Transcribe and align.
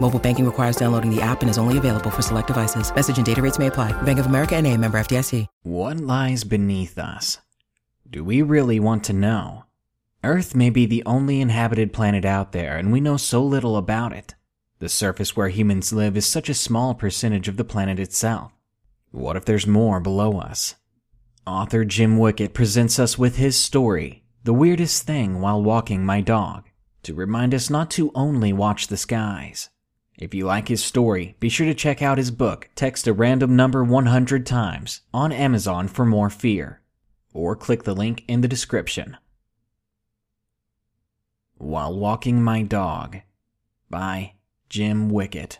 Mobile 0.00 0.18
banking 0.18 0.46
requires 0.46 0.76
downloading 0.76 1.14
the 1.14 1.20
app 1.20 1.42
and 1.42 1.50
is 1.50 1.58
only 1.58 1.76
available 1.76 2.10
for 2.10 2.22
select 2.22 2.46
devices. 2.46 2.94
Message 2.94 3.16
and 3.16 3.26
data 3.26 3.42
rates 3.42 3.58
may 3.58 3.66
apply. 3.66 3.92
Bank 4.02 4.18
of 4.18 4.26
America 4.26 4.56
and 4.56 4.66
a 4.66 4.76
member 4.76 4.98
FDIC. 4.98 5.46
What 5.62 5.98
lies 5.98 6.44
beneath 6.44 6.98
us? 6.98 7.38
Do 8.08 8.24
we 8.24 8.40
really 8.40 8.80
want 8.80 9.04
to 9.04 9.12
know? 9.12 9.64
Earth 10.24 10.54
may 10.54 10.70
be 10.70 10.86
the 10.86 11.02
only 11.04 11.40
inhabited 11.40 11.92
planet 11.92 12.24
out 12.24 12.52
there, 12.52 12.76
and 12.76 12.90
we 12.90 13.00
know 13.00 13.16
so 13.16 13.42
little 13.42 13.76
about 13.76 14.12
it. 14.12 14.34
The 14.78 14.88
surface 14.88 15.36
where 15.36 15.48
humans 15.48 15.92
live 15.92 16.16
is 16.16 16.26
such 16.26 16.48
a 16.48 16.54
small 16.54 16.94
percentage 16.94 17.48
of 17.48 17.56
the 17.56 17.64
planet 17.64 17.98
itself. 17.98 18.52
What 19.10 19.36
if 19.36 19.44
there's 19.44 19.66
more 19.66 20.00
below 20.00 20.38
us? 20.38 20.76
Author 21.46 21.84
Jim 21.84 22.18
Wickett 22.18 22.52
presents 22.52 22.98
us 22.98 23.18
with 23.18 23.36
his 23.36 23.58
story, 23.58 24.22
The 24.44 24.52
Weirdest 24.52 25.04
Thing 25.04 25.40
While 25.40 25.62
Walking 25.62 26.04
My 26.04 26.20
Dog, 26.20 26.68
to 27.02 27.14
remind 27.14 27.54
us 27.54 27.70
not 27.70 27.90
to 27.92 28.12
only 28.14 28.52
watch 28.52 28.88
the 28.88 28.96
skies. 28.96 29.70
If 30.18 30.34
you 30.34 30.46
like 30.46 30.66
his 30.66 30.82
story, 30.82 31.36
be 31.38 31.48
sure 31.48 31.66
to 31.66 31.74
check 31.74 32.02
out 32.02 32.18
his 32.18 32.32
book, 32.32 32.68
Text 32.74 33.06
a 33.06 33.12
Random 33.12 33.54
Number 33.54 33.84
100 33.84 34.44
Times, 34.44 35.02
on 35.14 35.30
Amazon 35.30 35.86
for 35.86 36.04
more 36.04 36.28
fear, 36.28 36.80
or 37.32 37.54
click 37.54 37.84
the 37.84 37.94
link 37.94 38.24
in 38.26 38.40
the 38.40 38.48
description. 38.48 39.16
While 41.56 41.96
Walking 41.96 42.42
My 42.42 42.62
Dog 42.62 43.18
by 43.88 44.32
Jim 44.68 45.08
Wickett. 45.08 45.58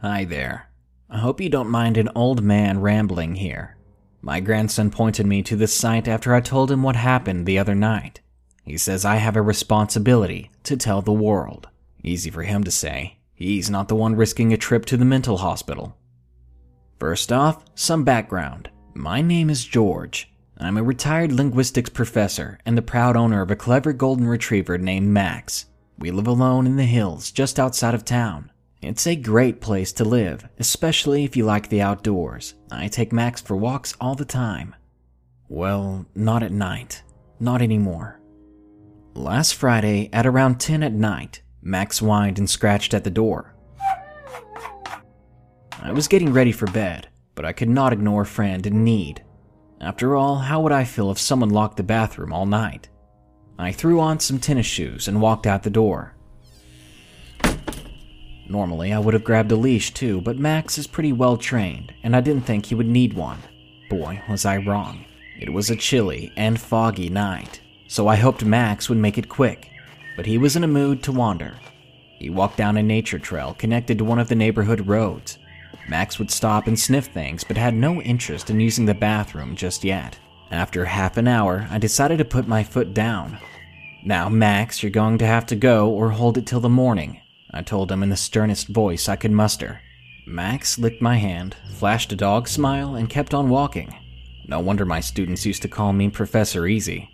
Hi 0.00 0.24
there. 0.24 0.70
I 1.08 1.18
hope 1.18 1.40
you 1.40 1.48
don't 1.48 1.70
mind 1.70 1.96
an 1.96 2.08
old 2.16 2.42
man 2.42 2.80
rambling 2.80 3.36
here. 3.36 3.77
My 4.20 4.40
grandson 4.40 4.90
pointed 4.90 5.26
me 5.26 5.42
to 5.44 5.56
this 5.56 5.72
site 5.72 6.08
after 6.08 6.34
I 6.34 6.40
told 6.40 6.70
him 6.70 6.82
what 6.82 6.96
happened 6.96 7.46
the 7.46 7.58
other 7.58 7.74
night. 7.74 8.20
He 8.64 8.76
says 8.76 9.04
I 9.04 9.16
have 9.16 9.36
a 9.36 9.42
responsibility 9.42 10.50
to 10.64 10.76
tell 10.76 11.00
the 11.02 11.12
world. 11.12 11.68
Easy 12.02 12.30
for 12.30 12.42
him 12.42 12.64
to 12.64 12.70
say. 12.70 13.18
He's 13.32 13.70
not 13.70 13.88
the 13.88 13.94
one 13.94 14.16
risking 14.16 14.52
a 14.52 14.56
trip 14.56 14.84
to 14.86 14.96
the 14.96 15.04
mental 15.04 15.38
hospital. 15.38 15.96
First 16.98 17.32
off, 17.32 17.64
some 17.76 18.02
background. 18.02 18.70
My 18.94 19.22
name 19.22 19.48
is 19.48 19.64
George. 19.64 20.32
I'm 20.58 20.76
a 20.76 20.82
retired 20.82 21.30
linguistics 21.30 21.90
professor 21.90 22.58
and 22.66 22.76
the 22.76 22.82
proud 22.82 23.16
owner 23.16 23.40
of 23.40 23.50
a 23.52 23.56
clever 23.56 23.92
golden 23.92 24.26
retriever 24.26 24.76
named 24.76 25.06
Max. 25.06 25.66
We 25.96 26.10
live 26.10 26.26
alone 26.26 26.66
in 26.66 26.76
the 26.76 26.84
hills 26.84 27.30
just 27.30 27.60
outside 27.60 27.94
of 27.94 28.04
town. 28.04 28.50
It's 28.80 29.08
a 29.08 29.16
great 29.16 29.60
place 29.60 29.92
to 29.94 30.04
live, 30.04 30.48
especially 30.58 31.24
if 31.24 31.36
you 31.36 31.44
like 31.44 31.68
the 31.68 31.82
outdoors. 31.82 32.54
I 32.70 32.86
take 32.86 33.12
Max 33.12 33.40
for 33.40 33.56
walks 33.56 33.96
all 34.00 34.14
the 34.14 34.24
time. 34.24 34.76
Well, 35.48 36.06
not 36.14 36.44
at 36.44 36.52
night. 36.52 37.02
Not 37.40 37.60
anymore. 37.60 38.20
Last 39.14 39.56
Friday, 39.56 40.08
at 40.12 40.26
around 40.26 40.60
10 40.60 40.84
at 40.84 40.92
night, 40.92 41.42
Max 41.60 41.98
whined 41.98 42.38
and 42.38 42.48
scratched 42.48 42.94
at 42.94 43.02
the 43.02 43.10
door. 43.10 43.56
I 45.82 45.90
was 45.90 46.06
getting 46.06 46.32
ready 46.32 46.52
for 46.52 46.66
bed, 46.66 47.08
but 47.34 47.44
I 47.44 47.52
could 47.52 47.68
not 47.68 47.92
ignore 47.92 48.22
a 48.22 48.26
friend 48.26 48.64
in 48.64 48.84
need. 48.84 49.24
After 49.80 50.14
all, 50.14 50.36
how 50.36 50.60
would 50.60 50.72
I 50.72 50.84
feel 50.84 51.10
if 51.10 51.18
someone 51.18 51.50
locked 51.50 51.78
the 51.78 51.82
bathroom 51.82 52.32
all 52.32 52.46
night? 52.46 52.88
I 53.58 53.72
threw 53.72 53.98
on 53.98 54.20
some 54.20 54.38
tennis 54.38 54.66
shoes 54.66 55.08
and 55.08 55.20
walked 55.20 55.48
out 55.48 55.64
the 55.64 55.70
door. 55.70 56.14
Normally, 58.48 58.92
I 58.92 58.98
would 58.98 59.14
have 59.14 59.24
grabbed 59.24 59.52
a 59.52 59.56
leash 59.56 59.92
too, 59.92 60.22
but 60.22 60.38
Max 60.38 60.78
is 60.78 60.86
pretty 60.86 61.12
well 61.12 61.36
trained, 61.36 61.92
and 62.02 62.16
I 62.16 62.20
didn't 62.20 62.46
think 62.46 62.66
he 62.66 62.74
would 62.74 62.86
need 62.86 63.12
one. 63.12 63.38
Boy, 63.90 64.22
was 64.28 64.46
I 64.46 64.56
wrong. 64.56 65.04
It 65.38 65.52
was 65.52 65.68
a 65.70 65.76
chilly 65.76 66.32
and 66.36 66.58
foggy 66.58 67.10
night, 67.10 67.60
so 67.86 68.08
I 68.08 68.16
hoped 68.16 68.44
Max 68.44 68.88
would 68.88 68.98
make 68.98 69.18
it 69.18 69.28
quick, 69.28 69.70
but 70.16 70.26
he 70.26 70.38
was 70.38 70.56
in 70.56 70.64
a 70.64 70.68
mood 70.68 71.02
to 71.04 71.12
wander. 71.12 71.58
He 72.18 72.30
walked 72.30 72.56
down 72.56 72.76
a 72.76 72.82
nature 72.82 73.18
trail 73.18 73.54
connected 73.58 73.98
to 73.98 74.04
one 74.04 74.18
of 74.18 74.28
the 74.28 74.34
neighborhood 74.34 74.86
roads. 74.86 75.38
Max 75.88 76.18
would 76.18 76.30
stop 76.30 76.66
and 76.66 76.78
sniff 76.78 77.06
things, 77.06 77.44
but 77.44 77.56
had 77.56 77.74
no 77.74 78.00
interest 78.02 78.50
in 78.50 78.60
using 78.60 78.86
the 78.86 78.94
bathroom 78.94 79.54
just 79.54 79.84
yet. 79.84 80.18
After 80.50 80.86
half 80.86 81.18
an 81.18 81.28
hour, 81.28 81.68
I 81.70 81.78
decided 81.78 82.18
to 82.18 82.24
put 82.24 82.48
my 82.48 82.64
foot 82.64 82.94
down. 82.94 83.38
Now, 84.04 84.28
Max, 84.28 84.82
you're 84.82 84.90
going 84.90 85.18
to 85.18 85.26
have 85.26 85.46
to 85.46 85.56
go 85.56 85.90
or 85.90 86.10
hold 86.10 86.38
it 86.38 86.46
till 86.46 86.60
the 86.60 86.68
morning, 86.68 87.20
I 87.52 87.62
told 87.62 87.90
him 87.90 88.02
in 88.02 88.08
the 88.08 88.16
sternest 88.16 88.68
voice 88.68 89.08
I 89.08 89.16
could 89.16 89.32
muster. 89.32 89.80
Max 90.26 90.78
licked 90.78 91.00
my 91.00 91.16
hand, 91.16 91.56
flashed 91.74 92.12
a 92.12 92.16
dog 92.16 92.48
smile, 92.48 92.94
and 92.94 93.08
kept 93.08 93.32
on 93.32 93.48
walking. 93.48 93.94
No 94.46 94.60
wonder 94.60 94.84
my 94.84 95.00
students 95.00 95.46
used 95.46 95.62
to 95.62 95.68
call 95.68 95.92
me 95.92 96.08
Professor 96.08 96.66
Easy. 96.66 97.10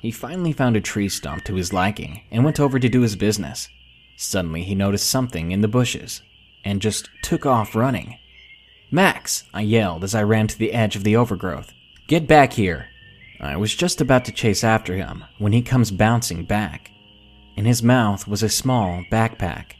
He 0.00 0.10
finally 0.10 0.52
found 0.52 0.76
a 0.76 0.80
tree 0.80 1.08
stump 1.08 1.44
to 1.44 1.54
his 1.54 1.72
liking 1.72 2.22
and 2.30 2.44
went 2.44 2.60
over 2.60 2.78
to 2.78 2.88
do 2.88 3.00
his 3.00 3.16
business. 3.16 3.68
Suddenly, 4.16 4.62
he 4.62 4.74
noticed 4.74 5.08
something 5.08 5.52
in 5.52 5.60
the 5.60 5.68
bushes 5.68 6.22
and 6.64 6.82
just 6.82 7.08
took 7.22 7.46
off 7.46 7.74
running. 7.74 8.18
Max! 8.90 9.44
I 9.52 9.60
yelled 9.62 10.04
as 10.04 10.14
I 10.14 10.22
ran 10.22 10.46
to 10.48 10.58
the 10.58 10.72
edge 10.72 10.96
of 10.96 11.04
the 11.04 11.16
overgrowth. 11.16 11.72
Get 12.06 12.26
back 12.26 12.52
here! 12.54 12.88
I 13.40 13.56
was 13.56 13.74
just 13.74 14.00
about 14.00 14.24
to 14.24 14.32
chase 14.32 14.64
after 14.64 14.96
him 14.96 15.24
when 15.38 15.52
he 15.52 15.62
comes 15.62 15.90
bouncing 15.90 16.44
back. 16.44 16.90
In 17.58 17.64
his 17.64 17.82
mouth 17.82 18.28
was 18.28 18.44
a 18.44 18.48
small 18.48 19.02
backpack. 19.10 19.72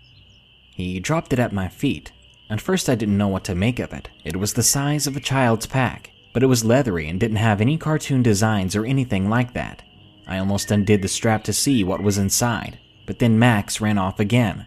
He 0.75 0.99
dropped 0.99 1.33
it 1.33 1.39
at 1.39 1.53
my 1.53 1.69
feet. 1.69 2.11
At 2.51 2.61
first, 2.61 2.89
I 2.89 2.97
didn't 2.97 3.17
know 3.17 3.29
what 3.29 3.45
to 3.45 3.55
make 3.55 3.79
of 3.79 3.93
it. 3.93 4.11
It 4.25 4.35
was 4.35 4.55
the 4.55 4.65
size 4.65 5.07
of 5.07 5.17
a 5.17 5.21
child's 5.21 5.67
pack, 5.67 6.11
but 6.33 6.43
it 6.43 6.47
was 6.47 6.65
leathery 6.65 7.09
and 7.09 7.21
didn't 7.21 7.37
have 7.37 7.61
any 7.61 7.79
cartoon 7.79 8.21
designs 8.21 8.75
or 8.75 8.85
anything 8.85 9.31
like 9.31 9.53
that. 9.53 9.85
I 10.27 10.39
almost 10.39 10.73
undid 10.73 11.03
the 11.03 11.09
strap 11.09 11.45
to 11.45 11.53
see 11.53 11.85
what 11.85 12.03
was 12.03 12.19
inside, 12.19 12.81
but 13.07 13.21
then 13.21 13.39
Max 13.39 13.81
ran 13.81 13.97
off 13.97 14.19
again. 14.19 14.67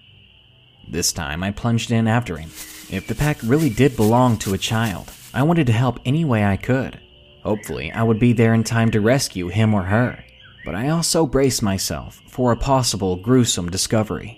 This 0.88 1.12
time, 1.12 1.44
I 1.44 1.52
plunged 1.52 1.92
in 1.92 2.08
after 2.08 2.38
him. 2.38 2.52
If 2.90 3.08
the 3.08 3.16
pack 3.16 3.40
really 3.44 3.70
did 3.70 3.98
belong 3.98 4.38
to 4.38 4.54
a 4.54 4.58
child, 4.58 5.12
I 5.34 5.44
wanted 5.44 5.68
to 5.68 5.74
help 5.74 6.00
any 6.06 6.24
way 6.24 6.46
I 6.46 6.56
could. 6.56 7.02
Hopefully, 7.44 7.92
I 7.92 8.04
would 8.04 8.20
be 8.20 8.32
there 8.32 8.54
in 8.54 8.64
time 8.64 8.90
to 8.92 9.02
rescue 9.02 9.50
him 9.50 9.74
or 9.74 9.84
her 9.84 10.24
but 10.64 10.76
I 10.76 10.90
also 10.90 11.26
braced 11.26 11.64
myself 11.64 12.22
for 12.28 12.52
a 12.52 12.58
possible 12.58 13.16
gruesome 13.16 13.70
discovery. 13.70 14.38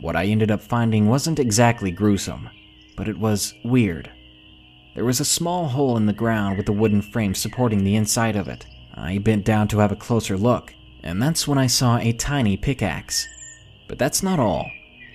What 0.00 0.16
I 0.16 0.26
ended 0.26 0.50
up 0.50 0.60
finding 0.60 1.08
wasn't 1.08 1.38
exactly 1.38 1.90
gruesome, 1.90 2.50
but 2.96 3.08
it 3.08 3.18
was 3.18 3.54
weird. 3.64 4.10
There 4.94 5.04
was 5.04 5.20
a 5.20 5.24
small 5.24 5.68
hole 5.68 5.96
in 5.96 6.06
the 6.06 6.12
ground 6.12 6.56
with 6.56 6.68
a 6.68 6.72
wooden 6.72 7.02
frame 7.02 7.34
supporting 7.34 7.84
the 7.84 7.96
inside 7.96 8.36
of 8.36 8.48
it. 8.48 8.66
I 8.94 9.18
bent 9.18 9.44
down 9.44 9.68
to 9.68 9.78
have 9.78 9.92
a 9.92 9.96
closer 9.96 10.36
look, 10.36 10.74
and 11.02 11.22
that's 11.22 11.46
when 11.46 11.58
I 11.58 11.66
saw 11.66 11.98
a 11.98 12.12
tiny 12.12 12.56
pickaxe. 12.56 13.28
But 13.88 13.98
that's 13.98 14.22
not 14.22 14.40
all. 14.40 14.70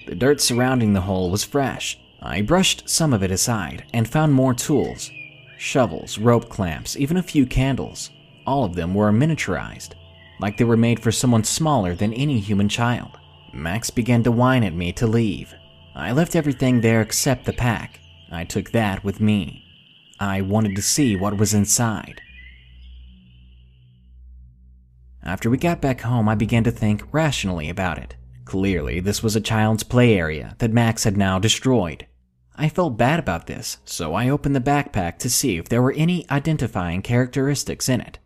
The 0.08 0.16
dirt 0.16 0.40
surrounding 0.40 0.94
the 0.94 1.02
hole 1.02 1.30
was 1.30 1.44
fresh. 1.44 2.00
I 2.22 2.42
brushed 2.42 2.90
some 2.90 3.14
of 3.14 3.24
it 3.24 3.32
aside 3.32 3.86
and 3.94 4.08
found 4.08 4.34
more 4.34 4.54
tools 4.54 5.12
shovels, 5.58 6.18
rope 6.18 6.50
clamps, 6.50 6.98
even 6.98 7.18
a 7.18 7.24
few 7.24 7.46
candles. 7.46 8.10
All 8.48 8.64
of 8.64 8.74
them 8.74 8.96
were 8.96 9.12
miniaturized 9.12 9.94
like 10.42 10.58
they 10.58 10.66
were 10.66 10.76
made 10.76 11.00
for 11.00 11.12
someone 11.12 11.44
smaller 11.44 11.94
than 11.94 12.14
any 12.14 12.40
human 12.40 12.68
child. 12.68 13.18
Max 13.54 13.90
began 13.90 14.24
to 14.24 14.32
whine 14.32 14.64
at 14.64 14.74
me 14.74 14.92
to 14.94 15.08
leave. 15.08 15.54
I 15.96 16.12
left 16.12 16.36
everything 16.36 16.82
there 16.82 17.02
except 17.02 17.46
the 17.46 17.54
pack. 17.54 18.00
I 18.32 18.44
took 18.44 18.72
that 18.72 19.04
with 19.04 19.20
me. 19.22 19.64
I 20.20 20.42
wanted 20.42 20.76
to 20.76 20.82
see 20.82 21.16
what 21.16 21.38
was 21.38 21.54
inside. 21.54 22.22
After 25.24 25.50
we 25.50 25.58
got 25.58 25.82
back 25.82 26.02
home, 26.02 26.28
I 26.28 26.36
began 26.36 26.64
to 26.64 26.72
think 26.72 27.04
rationally 27.12 27.70
about 27.70 28.00
it. 28.00 28.16
Clearly, 28.46 29.00
this 29.00 29.22
was 29.22 29.36
a 29.36 29.42
child's 29.42 29.84
play 29.84 30.18
area 30.18 30.56
that 30.58 30.74
Max 30.74 31.04
had 31.04 31.16
now 31.16 31.38
destroyed. 31.38 32.08
I 32.56 32.70
felt 32.70 32.98
bad 32.98 33.20
about 33.20 33.48
this, 33.48 33.78
so 33.86 34.14
I 34.14 34.30
opened 34.30 34.56
the 34.56 34.60
backpack 34.60 35.20
to 35.20 35.30
see 35.30 35.58
if 35.58 35.70
there 35.70 35.82
were 35.82 35.94
any 35.94 36.30
identifying 36.30 37.02
characteristics 37.02 37.88
in 37.88 38.02
it. 38.02 38.20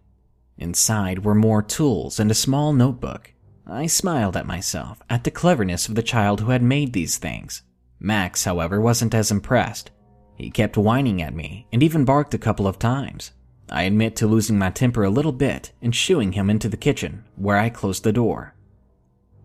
Inside 0.57 1.25
were 1.25 1.36
more 1.36 1.62
tools 1.62 2.19
and 2.19 2.31
a 2.31 2.36
small 2.36 2.74
notebook. 2.74 3.34
I 3.68 3.88
smiled 3.88 4.38
at 4.38 4.46
myself 4.46 5.02
at 5.10 5.24
the 5.24 5.31
cleverness 5.31 5.90
of 5.90 5.96
the 5.96 6.04
child 6.04 6.42
who 6.42 6.52
had 6.52 6.63
made 6.63 6.94
these 6.94 7.18
things. 7.18 7.63
Max, 8.00 8.44
however, 8.44 8.80
wasn't 8.80 9.13
as 9.13 9.31
impressed. 9.31 9.92
He 10.36 10.50
kept 10.50 10.78
whining 10.78 11.22
at 11.22 11.34
me 11.34 11.68
and 11.72 11.81
even 11.81 12.06
barked 12.06 12.34
a 12.34 12.38
couple 12.38 12.68
of 12.68 12.78
times. 12.78 13.31
I 13.69 13.84
admit 13.84 14.16
to 14.18 14.28
losing 14.28 14.60
my 14.60 14.69
temper 14.69 15.04
a 15.04 15.10
little 15.10 15.31
bit 15.31 15.72
and 15.81 15.96
shooing 15.96 16.34
him 16.34 16.50
into 16.50 16.69
the 16.69 16.78
kitchen, 16.78 17.24
where 17.36 17.58
I 17.58 17.69
closed 17.69 18.04
the 18.04 18.13
door. 18.13 18.54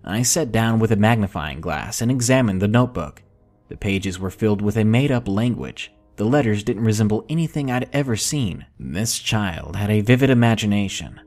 I 0.04 0.22
sat 0.22 0.52
down 0.52 0.78
with 0.78 0.92
a 0.92 0.96
magnifying 0.96 1.60
glass 1.60 2.00
and 2.00 2.10
examined 2.10 2.60
the 2.60 2.68
notebook. 2.68 3.22
The 3.68 3.76
pages 3.76 4.18
were 4.18 4.30
filled 4.30 4.60
with 4.60 4.76
a 4.76 4.84
made 4.84 5.10
up 5.10 5.28
language. 5.28 5.92
The 6.20 6.26
letters 6.26 6.62
didn't 6.62 6.84
resemble 6.84 7.24
anything 7.30 7.70
I'd 7.70 7.88
ever 7.94 8.14
seen. 8.14 8.66
This 8.78 9.18
child 9.18 9.74
had 9.74 9.88
a 9.88 10.02
vivid 10.02 10.28
imagination. 10.28 11.18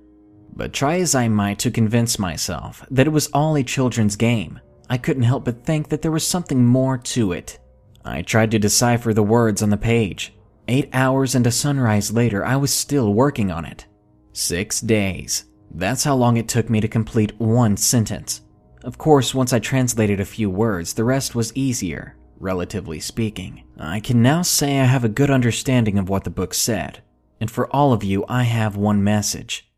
But 0.56 0.72
try 0.72 1.00
as 1.00 1.16
I 1.16 1.28
might 1.30 1.58
to 1.62 1.72
convince 1.72 2.20
myself 2.20 2.86
that 2.92 3.08
it 3.08 3.10
was 3.10 3.26
all 3.34 3.58
a 3.58 3.64
children's 3.64 4.16
game, 4.16 4.60
I 4.92 5.00
couldn't 5.00 5.24
help 5.24 5.46
but 5.46 5.66
think 5.66 5.90
that 5.90 6.04
there 6.04 6.12
was 6.12 6.28
something 6.28 6.64
more 6.64 7.00
to 7.00 7.32
it. 7.32 7.58
I 8.06 8.22
tried 8.22 8.52
to 8.52 8.60
decipher 8.60 9.16
the 9.16 9.24
words 9.24 9.64
on 9.64 9.72
the 9.72 9.78
page. 9.78 10.36
Eight 10.68 10.90
hours 10.94 11.34
and 11.34 11.48
a 11.48 11.52
sunrise 11.52 12.14
later, 12.14 12.46
I 12.46 12.58
was 12.58 12.72
still 12.72 13.16
working 13.16 13.52
on 13.52 13.66
it. 13.66 13.88
Six 14.34 14.80
days. 14.80 15.46
That's 15.74 16.04
how 16.04 16.14
long 16.14 16.38
it 16.38 16.48
took 16.48 16.70
me 16.70 16.80
to 16.82 16.88
complete 16.88 17.34
one 17.40 17.78
sentence. 17.78 18.42
Of 18.84 19.00
course, 19.00 19.34
once 19.34 19.54
I 19.54 19.58
translated 19.58 20.20
a 20.20 20.26
few 20.26 20.52
words, 20.52 20.94
the 20.94 21.04
rest 21.04 21.34
was 21.34 21.52
easier, 21.56 22.16
relatively 22.44 23.00
speaking. 23.00 23.64
I 23.80 24.00
can 24.02 24.22
now 24.22 24.42
say 24.42 24.80
I 24.80 24.84
have 24.84 25.06
a 25.06 25.10
good 25.10 25.32
understanding 25.32 25.98
of 25.98 26.10
what 26.10 26.26
the 26.26 26.30
book 26.30 26.54
said. 26.54 27.02
And 27.40 27.50
for 27.50 27.74
all 27.74 27.94
of 27.94 28.04
you, 28.04 28.26
I 28.28 28.44
have 28.44 28.76
one 28.76 29.04
message 29.04 29.70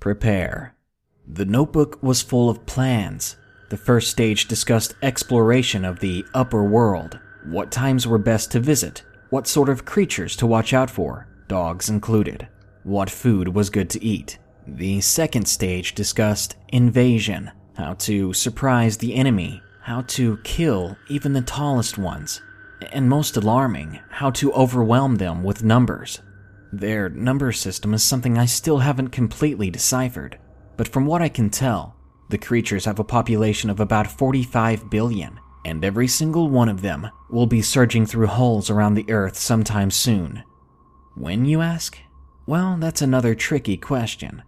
prepare. 0.00 0.76
The 1.26 1.44
notebook 1.44 2.02
was 2.02 2.22
full 2.22 2.50
of 2.50 2.66
plans. 2.66 3.36
The 3.70 3.76
first 3.76 4.10
stage 4.10 4.48
discussed 4.48 4.94
exploration 5.02 5.84
of 5.84 6.00
the 6.00 6.24
upper 6.34 6.64
world, 6.64 7.18
what 7.46 7.70
times 7.70 8.06
were 8.06 8.18
best 8.18 8.52
to 8.52 8.60
visit, 8.60 9.02
what 9.30 9.46
sort 9.46 9.68
of 9.68 9.84
creatures 9.84 10.36
to 10.36 10.46
watch 10.46 10.72
out 10.72 10.90
for, 10.90 11.28
dogs 11.48 11.88
included, 11.88 12.48
what 12.82 13.10
food 13.10 13.48
was 13.48 13.70
good 13.70 13.90
to 13.90 14.02
eat. 14.02 14.38
The 14.66 15.00
second 15.00 15.46
stage 15.46 15.94
discussed 15.94 16.56
invasion, 16.68 17.50
how 17.76 17.94
to 17.94 18.32
surprise 18.32 18.96
the 18.96 19.14
enemy, 19.14 19.62
how 19.88 20.02
to 20.02 20.36
kill 20.44 20.98
even 21.08 21.32
the 21.32 21.40
tallest 21.40 21.96
ones, 21.96 22.42
and 22.92 23.08
most 23.08 23.38
alarming, 23.38 23.98
how 24.10 24.28
to 24.30 24.52
overwhelm 24.52 25.16
them 25.16 25.42
with 25.42 25.64
numbers. 25.64 26.20
Their 26.70 27.08
number 27.08 27.52
system 27.52 27.94
is 27.94 28.02
something 28.02 28.36
I 28.36 28.44
still 28.44 28.80
haven't 28.80 29.08
completely 29.08 29.70
deciphered, 29.70 30.38
but 30.76 30.88
from 30.88 31.06
what 31.06 31.22
I 31.22 31.30
can 31.30 31.48
tell, 31.48 31.96
the 32.28 32.36
creatures 32.36 32.84
have 32.84 32.98
a 32.98 33.04
population 33.04 33.70
of 33.70 33.80
about 33.80 34.06
45 34.06 34.90
billion, 34.90 35.40
and 35.64 35.82
every 35.82 36.06
single 36.06 36.50
one 36.50 36.68
of 36.68 36.82
them 36.82 37.08
will 37.30 37.46
be 37.46 37.62
surging 37.62 38.04
through 38.04 38.26
holes 38.26 38.68
around 38.68 38.92
the 38.92 39.10
Earth 39.10 39.38
sometime 39.38 39.90
soon. 39.90 40.42
When, 41.14 41.46
you 41.46 41.62
ask? 41.62 41.96
Well, 42.44 42.76
that's 42.78 43.00
another 43.00 43.34
tricky 43.34 43.78
question. 43.78 44.42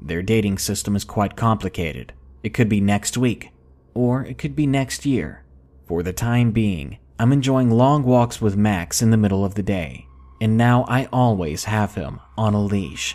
Their 0.00 0.22
dating 0.22 0.56
system 0.56 0.96
is 0.96 1.04
quite 1.04 1.36
complicated. 1.36 2.14
It 2.42 2.54
could 2.54 2.70
be 2.70 2.80
next 2.80 3.18
week, 3.18 3.50
or 3.96 4.24
it 4.24 4.38
could 4.38 4.54
be 4.54 4.66
next 4.66 5.06
year. 5.06 5.44
For 5.86 6.02
the 6.02 6.12
time 6.12 6.50
being, 6.52 6.98
I'm 7.18 7.32
enjoying 7.32 7.70
long 7.70 8.02
walks 8.02 8.40
with 8.40 8.56
Max 8.56 9.00
in 9.00 9.10
the 9.10 9.16
middle 9.16 9.44
of 9.44 9.54
the 9.54 9.62
day, 9.62 10.06
and 10.40 10.56
now 10.56 10.84
I 10.88 11.06
always 11.12 11.64
have 11.64 11.94
him 11.94 12.20
on 12.36 12.54
a 12.54 12.62
leash. 12.62 13.14